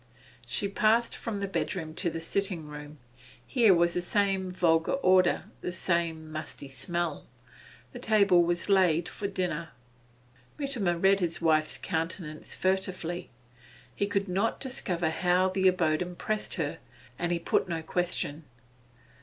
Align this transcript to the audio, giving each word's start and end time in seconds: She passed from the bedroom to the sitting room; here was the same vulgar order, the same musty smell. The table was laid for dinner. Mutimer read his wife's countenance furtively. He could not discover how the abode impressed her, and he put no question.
She 0.47 0.67
passed 0.67 1.15
from 1.15 1.37
the 1.41 1.47
bedroom 1.47 1.93
to 1.93 2.09
the 2.09 2.19
sitting 2.19 2.65
room; 2.65 2.97
here 3.45 3.71
was 3.71 3.93
the 3.93 4.01
same 4.01 4.51
vulgar 4.51 4.93
order, 4.93 5.43
the 5.61 5.71
same 5.71 6.31
musty 6.31 6.67
smell. 6.69 7.27
The 7.93 7.99
table 7.99 8.41
was 8.41 8.67
laid 8.67 9.07
for 9.07 9.27
dinner. 9.27 9.69
Mutimer 10.57 10.97
read 10.97 11.19
his 11.19 11.39
wife's 11.39 11.77
countenance 11.77 12.55
furtively. 12.55 13.29
He 13.95 14.07
could 14.07 14.27
not 14.27 14.59
discover 14.59 15.11
how 15.11 15.49
the 15.49 15.67
abode 15.67 16.01
impressed 16.01 16.55
her, 16.55 16.79
and 17.19 17.31
he 17.31 17.37
put 17.37 17.69
no 17.69 17.83
question. 17.83 18.45